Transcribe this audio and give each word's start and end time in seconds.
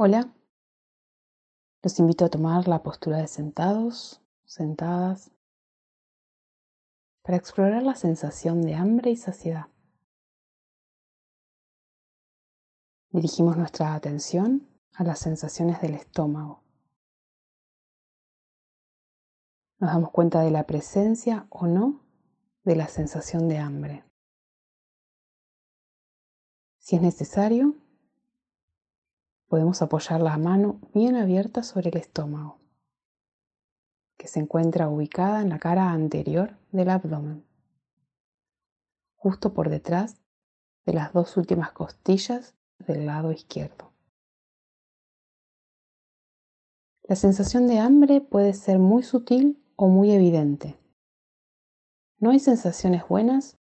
Hola, 0.00 0.32
los 1.82 1.98
invito 1.98 2.24
a 2.24 2.28
tomar 2.28 2.68
la 2.68 2.84
postura 2.84 3.16
de 3.16 3.26
sentados, 3.26 4.22
sentadas, 4.44 5.32
para 7.22 7.36
explorar 7.36 7.82
la 7.82 7.96
sensación 7.96 8.62
de 8.62 8.76
hambre 8.76 9.10
y 9.10 9.16
saciedad. 9.16 9.66
Dirigimos 13.10 13.56
nuestra 13.56 13.92
atención 13.94 14.68
a 14.94 15.02
las 15.02 15.18
sensaciones 15.18 15.80
del 15.80 15.94
estómago. 15.94 16.62
Nos 19.80 19.90
damos 19.90 20.12
cuenta 20.12 20.42
de 20.42 20.52
la 20.52 20.64
presencia 20.64 21.48
o 21.50 21.66
no 21.66 22.06
de 22.62 22.76
la 22.76 22.86
sensación 22.86 23.48
de 23.48 23.58
hambre. 23.58 24.04
Si 26.78 26.94
es 26.94 27.02
necesario, 27.02 27.74
podemos 29.48 29.80
apoyar 29.82 30.20
la 30.20 30.36
mano 30.36 30.78
bien 30.94 31.16
abierta 31.16 31.62
sobre 31.62 31.88
el 31.88 31.96
estómago, 31.96 32.58
que 34.16 34.28
se 34.28 34.40
encuentra 34.40 34.88
ubicada 34.88 35.40
en 35.42 35.48
la 35.48 35.58
cara 35.58 35.90
anterior 35.90 36.56
del 36.70 36.90
abdomen, 36.90 37.44
justo 39.16 39.54
por 39.54 39.70
detrás 39.70 40.20
de 40.84 40.92
las 40.92 41.12
dos 41.12 41.36
últimas 41.36 41.72
costillas 41.72 42.54
del 42.78 43.06
lado 43.06 43.32
izquierdo. 43.32 43.92
La 47.02 47.16
sensación 47.16 47.66
de 47.66 47.78
hambre 47.78 48.20
puede 48.20 48.52
ser 48.52 48.78
muy 48.78 49.02
sutil 49.02 49.64
o 49.76 49.88
muy 49.88 50.12
evidente. 50.12 50.78
No 52.18 52.30
hay 52.30 52.38
sensaciones 52.38 53.08
buenas 53.08 53.56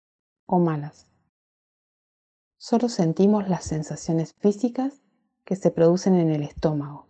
o 0.46 0.58
malas. 0.58 1.06
Solo 2.56 2.88
sentimos 2.88 3.48
las 3.48 3.64
sensaciones 3.64 4.32
físicas 4.41 5.05
que 5.46 5.55
se 5.55 5.70
producen 5.70 6.16
en 6.16 6.30
el 6.30 6.42
estómago, 6.42 7.06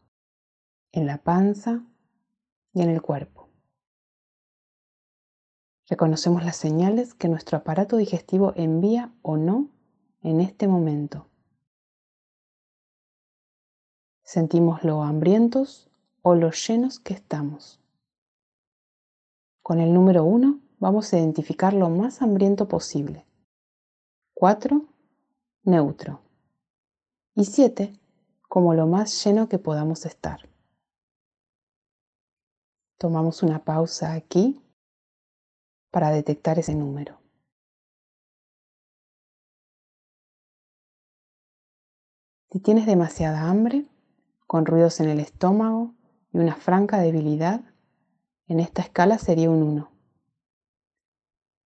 en 0.92 1.06
la 1.06 1.16
panza 1.18 1.82
y 2.74 2.82
en 2.82 2.90
el 2.90 3.01
cuerpo. 3.01 3.48
Reconocemos 5.88 6.45
las 6.45 6.57
señales 6.57 7.14
que 7.14 7.29
nuestro 7.29 7.57
aparato 7.57 7.96
digestivo 7.96 8.52
envía 8.54 9.10
o 9.23 9.38
no 9.38 9.70
en 10.23 10.40
este 10.40 10.68
momento. 10.68 11.26
Sentimos 14.23 14.84
lo 14.84 15.02
hambrientos 15.02 15.88
o 16.20 16.34
lo 16.34 16.51
llenos 16.51 17.01
que 17.01 17.14
estamos. 17.14 17.80
Con 19.62 19.80
el 19.80 19.95
número 19.95 20.24
1 20.24 20.60
vamos 20.79 21.10
a 21.12 21.18
identificar 21.18 21.73
lo 21.73 21.88
más 21.88 22.20
hambriento 22.20 22.68
posible. 22.68 23.24
4, 24.34 24.84
neutro. 25.62 26.20
Y 27.34 27.45
7, 27.46 27.98
como 28.57 28.73
lo 28.73 28.87
más 28.87 29.23
lleno 29.23 29.51
que 29.51 29.59
podamos 29.59 30.07
estar. 30.07 30.49
Tomamos 32.96 33.43
una 33.43 33.63
pausa 33.63 34.15
aquí 34.15 34.63
para 35.90 36.09
detectar 36.09 36.59
ese 36.59 36.74
número. 36.74 37.21
Si 42.51 42.59
tienes 42.60 42.87
demasiada 42.87 43.43
hambre, 43.43 43.85
con 44.46 44.65
ruidos 44.65 45.01
en 45.01 45.10
el 45.10 45.20
estómago 45.20 45.95
y 46.32 46.38
una 46.38 46.54
franca 46.54 46.98
debilidad, 46.98 47.60
en 48.48 48.60
esta 48.60 48.80
escala 48.80 49.18
sería 49.18 49.51
un 49.51 49.63
1. 49.63 49.91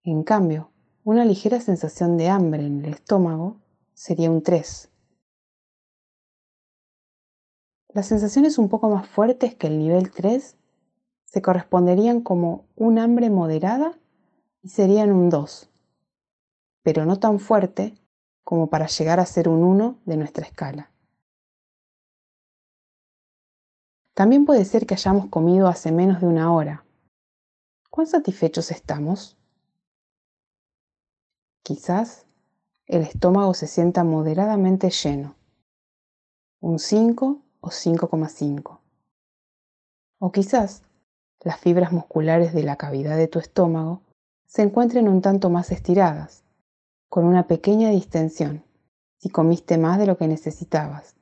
En 0.02 0.24
cambio, 0.24 0.72
una 1.04 1.24
ligera 1.24 1.60
sensación 1.60 2.16
de 2.16 2.30
hambre 2.30 2.66
en 2.66 2.84
el 2.84 2.94
estómago 2.94 3.60
sería 3.94 4.28
un 4.28 4.42
3 4.42 4.89
las 7.92 8.06
sensaciones 8.06 8.58
un 8.58 8.68
poco 8.68 8.88
más 8.88 9.08
fuertes 9.08 9.54
que 9.54 9.66
el 9.66 9.78
nivel 9.78 10.10
3 10.10 10.56
se 11.24 11.42
corresponderían 11.42 12.20
como 12.20 12.64
un 12.76 12.98
hambre 12.98 13.30
moderada 13.30 13.98
y 14.62 14.68
serían 14.68 15.12
un 15.12 15.30
2, 15.30 15.70
pero 16.82 17.04
no 17.04 17.18
tan 17.18 17.40
fuerte 17.40 17.94
como 18.44 18.68
para 18.68 18.86
llegar 18.86 19.20
a 19.20 19.26
ser 19.26 19.48
un 19.48 19.62
1 19.62 19.98
de 20.04 20.16
nuestra 20.16 20.44
escala. 20.44 20.90
También 24.14 24.44
puede 24.44 24.64
ser 24.64 24.86
que 24.86 24.94
hayamos 24.94 25.26
comido 25.26 25.66
hace 25.68 25.92
menos 25.92 26.20
de 26.20 26.26
una 26.26 26.52
hora. 26.52 26.84
¿Cuán 27.90 28.06
satisfechos 28.06 28.70
estamos? 28.70 29.36
Quizás 31.62 32.26
el 32.86 33.02
estómago 33.02 33.54
se 33.54 33.66
sienta 33.66 34.04
moderadamente 34.04 34.90
lleno, 34.90 35.36
un 36.60 36.78
5 36.78 37.40
o 37.60 37.68
5,5. 37.68 38.78
O 40.18 40.32
quizás 40.32 40.82
las 41.42 41.58
fibras 41.58 41.92
musculares 41.92 42.52
de 42.52 42.62
la 42.62 42.76
cavidad 42.76 43.16
de 43.16 43.28
tu 43.28 43.38
estómago 43.38 44.02
se 44.46 44.62
encuentren 44.62 45.08
un 45.08 45.22
tanto 45.22 45.48
más 45.48 45.70
estiradas, 45.70 46.44
con 47.08 47.24
una 47.24 47.46
pequeña 47.46 47.90
distensión, 47.90 48.64
si 49.16 49.30
comiste 49.30 49.78
más 49.78 49.98
de 49.98 50.06
lo 50.06 50.16
que 50.16 50.28
necesitabas, 50.28 51.16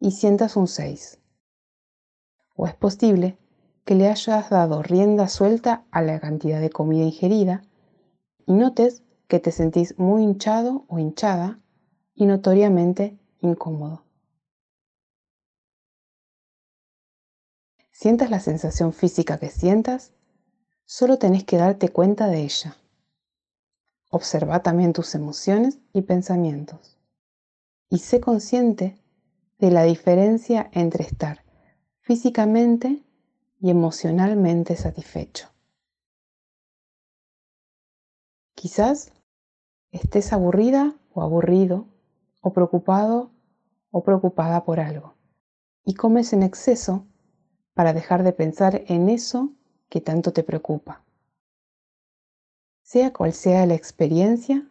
y 0.00 0.12
sientas 0.12 0.56
un 0.56 0.68
6. 0.68 1.18
O 2.56 2.66
es 2.66 2.74
posible 2.74 3.38
que 3.84 3.94
le 3.94 4.08
hayas 4.08 4.50
dado 4.50 4.82
rienda 4.82 5.28
suelta 5.28 5.84
a 5.90 6.02
la 6.02 6.20
cantidad 6.20 6.60
de 6.60 6.70
comida 6.70 7.04
ingerida 7.04 7.62
y 8.46 8.52
notes 8.52 9.02
que 9.28 9.40
te 9.40 9.50
sentís 9.50 9.98
muy 9.98 10.22
hinchado 10.22 10.84
o 10.88 10.98
hinchada 10.98 11.58
y 12.14 12.26
notoriamente 12.26 13.18
incómodo. 13.40 14.07
Sientas 18.00 18.30
la 18.30 18.38
sensación 18.38 18.92
física 18.92 19.38
que 19.38 19.50
sientas, 19.50 20.12
solo 20.84 21.18
tenés 21.18 21.42
que 21.42 21.56
darte 21.56 21.88
cuenta 21.88 22.28
de 22.28 22.42
ella. 22.42 22.76
Observa 24.08 24.62
también 24.62 24.92
tus 24.92 25.16
emociones 25.16 25.80
y 25.92 26.02
pensamientos. 26.02 26.96
Y 27.90 27.98
sé 27.98 28.20
consciente 28.20 29.02
de 29.58 29.72
la 29.72 29.82
diferencia 29.82 30.70
entre 30.74 31.02
estar 31.02 31.44
físicamente 31.98 33.02
y 33.58 33.70
emocionalmente 33.70 34.76
satisfecho. 34.76 35.48
Quizás 38.54 39.10
estés 39.90 40.32
aburrida 40.32 40.94
o 41.12 41.20
aburrido 41.20 41.88
o 42.42 42.52
preocupado 42.52 43.32
o 43.90 44.04
preocupada 44.04 44.64
por 44.64 44.78
algo 44.78 45.16
y 45.84 45.94
comes 45.94 46.32
en 46.32 46.44
exceso 46.44 47.04
para 47.78 47.92
dejar 47.92 48.24
de 48.24 48.32
pensar 48.32 48.82
en 48.88 49.08
eso 49.08 49.52
que 49.88 50.00
tanto 50.00 50.32
te 50.32 50.42
preocupa. 50.42 51.04
Sea 52.82 53.12
cual 53.12 53.32
sea 53.32 53.66
la 53.66 53.74
experiencia, 53.74 54.68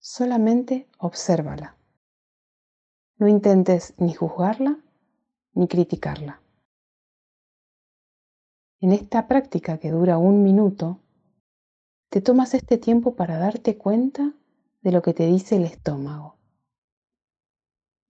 solamente 0.00 0.88
obsérvala. 0.98 1.76
No 3.18 3.28
intentes 3.28 3.94
ni 3.98 4.14
juzgarla 4.14 4.80
ni 5.52 5.68
criticarla. 5.68 6.42
En 8.80 8.90
esta 8.90 9.28
práctica 9.28 9.78
que 9.78 9.92
dura 9.92 10.18
un 10.18 10.42
minuto, 10.42 10.98
te 12.08 12.20
tomas 12.20 12.52
este 12.52 12.78
tiempo 12.78 13.14
para 13.14 13.38
darte 13.38 13.78
cuenta 13.78 14.32
de 14.80 14.90
lo 14.90 15.02
que 15.02 15.14
te 15.14 15.24
dice 15.24 15.54
el 15.54 15.66
estómago. 15.66 16.34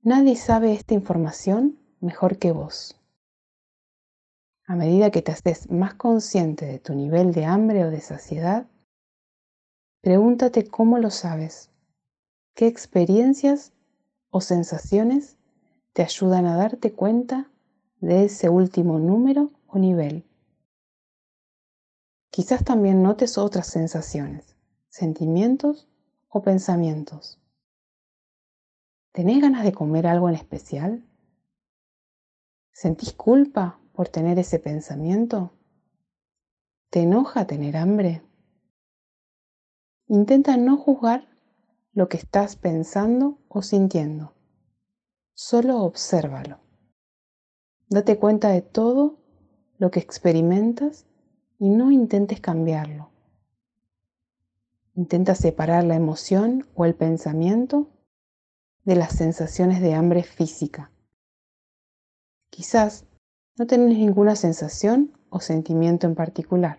Nadie 0.01 0.35
sabe 0.37 0.73
esta 0.73 0.95
información 0.95 1.79
mejor 2.01 2.39
que 2.39 2.53
vos. 2.53 2.99
A 4.69 4.77
medida 4.77 5.11
que 5.11 5.23
te 5.23 5.33
haces 5.33 5.71
más 5.71 5.95
consciente 5.95 6.67
de 6.67 6.79
tu 6.79 6.95
nivel 6.95 7.33
de 7.33 7.47
hambre 7.47 7.87
o 7.87 7.91
de 7.91 8.03
saciedad, 8.03 8.67
pregúntate 10.03 10.69
cómo 10.69 10.99
lo 10.99 11.09
sabes, 11.09 11.71
qué 12.55 12.67
experiencias 12.67 13.73
o 14.29 14.43
sensaciones 14.43 15.39
te 15.95 16.03
ayudan 16.03 16.45
a 16.45 16.55
darte 16.57 16.93
cuenta 16.93 17.51
de 18.01 18.27
ese 18.27 18.51
último 18.51 18.99
número 18.99 19.53
o 19.69 19.79
nivel. 19.79 20.27
Quizás 22.31 22.63
también 22.63 23.03
notes 23.03 23.39
otras 23.39 23.69
sensaciones, 23.69 24.55
sentimientos 24.91 25.89
o 26.29 26.43
pensamientos. 26.43 27.41
¿Tenés 29.13 29.41
ganas 29.41 29.65
de 29.65 29.73
comer 29.73 30.07
algo 30.07 30.29
en 30.29 30.35
especial? 30.35 31.03
¿Sentís 32.71 33.15
culpa 33.15 33.81
por 33.99 34.09
tener 34.09 34.39
ese 34.39 34.61
pensamiento? 34.61 35.51
¿Te 36.89 37.01
enoja 37.01 37.49
tener 37.49 37.77
hambre? 37.77 38.23
Intenta 40.07 40.57
no 40.57 40.77
juzgar 40.77 41.27
lo 41.95 42.09
que 42.09 42.17
estás 42.17 42.55
pensando 42.55 43.41
o 43.49 43.61
sintiendo. 43.61 44.37
Solo 45.35 45.83
obsérvalo. 45.83 46.61
Date 47.89 48.21
cuenta 48.21 48.51
de 48.51 48.63
todo 48.63 49.19
lo 49.79 49.91
que 49.91 49.99
experimentas 49.99 51.05
y 51.59 51.69
no 51.69 51.91
intentes 51.91 52.41
cambiarlo. 52.41 53.11
Intenta 54.95 55.35
separar 55.35 55.83
la 55.83 55.97
emoción 55.97 56.69
o 56.77 56.85
el 56.85 56.95
pensamiento 56.95 57.89
de 58.85 58.95
las 58.95 59.17
sensaciones 59.17 59.81
de 59.81 59.95
hambre 59.95 60.23
física 60.23 60.93
Quizás 62.51 63.05
no 63.59 63.67
tenés 63.67 63.99
ninguna 63.99 64.37
sensación 64.37 65.13
o 65.31 65.41
sentimiento 65.41 66.07
en 66.07 66.15
particular. 66.15 66.79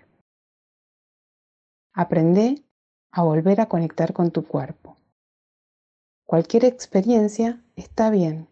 Aprende 1.93 2.63
a 3.11 3.23
volver 3.23 3.59
a 3.59 3.67
conectar 3.67 4.13
con 4.13 4.31
tu 4.31 4.47
cuerpo. 4.47 4.95
Cualquier 6.25 6.63
experiencia 6.63 7.61
está 7.75 8.09
bien. 8.09 8.47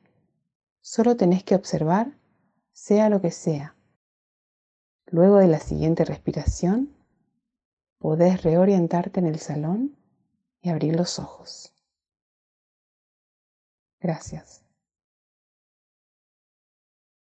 Solo 0.81 1.15
tenés 1.15 1.43
que 1.43 1.55
observar, 1.55 2.17
sea 2.73 3.09
lo 3.09 3.21
que 3.21 3.31
sea. 3.31 3.75
Luego 5.05 5.37
de 5.37 5.47
la 5.47 5.59
siguiente 5.59 6.03
respiración, 6.03 6.93
podés 7.97 8.43
reorientarte 8.43 9.21
en 9.21 9.27
el 9.27 9.39
salón 9.39 9.95
y 10.61 10.69
abrir 10.69 10.97
los 10.97 11.17
ojos. 11.17 11.73
Gracias. 14.01 14.66